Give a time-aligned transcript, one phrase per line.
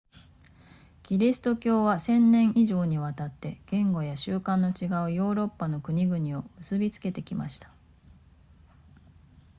[1.03, 7.69] キリスト教は千年以上にわたって言語や習慣の違うヨーロッパの国々を結びつけてきました